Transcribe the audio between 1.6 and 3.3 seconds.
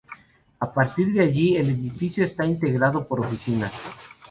edificio está integrado por